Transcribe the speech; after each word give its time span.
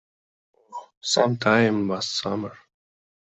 Oh, 0.73 0.89
some 0.99 1.37
time 1.37 1.87
last 1.87 2.19
summer. 2.23 2.57